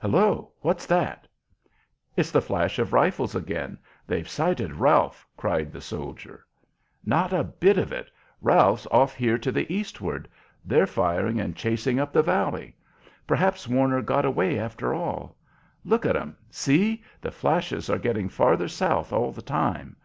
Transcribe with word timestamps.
"Hullo! 0.00 0.52
What's 0.60 0.86
that?" 0.86 1.26
"It's 2.16 2.30
the 2.30 2.40
flash 2.40 2.78
of 2.78 2.92
rifles 2.92 3.34
again. 3.34 3.78
They've 4.06 4.28
sighted 4.28 4.74
Ralph!" 4.76 5.26
cried 5.36 5.72
the 5.72 5.80
soldier. 5.80 6.46
"Not 7.04 7.32
a 7.32 7.42
bit 7.42 7.78
of 7.78 7.90
it. 7.90 8.08
Ralph's 8.40 8.86
off 8.92 9.16
here 9.16 9.38
to 9.38 9.50
the 9.50 9.66
eastward. 9.74 10.28
They're 10.64 10.86
firing 10.86 11.40
and 11.40 11.56
chasing 11.56 11.98
up 11.98 12.12
the 12.12 12.22
valley. 12.22 12.76
Perhaps 13.26 13.66
Warner 13.66 14.02
got 14.02 14.24
away 14.24 14.56
after 14.56 14.94
all. 14.94 15.36
Look 15.84 16.06
at 16.06 16.14
'em! 16.14 16.36
See! 16.48 17.02
The 17.20 17.32
flashes 17.32 17.90
are 17.90 17.98
getting 17.98 18.28
farther 18.28 18.68
south 18.68 19.12
all 19.12 19.32
the 19.32 19.42
time! 19.42 19.96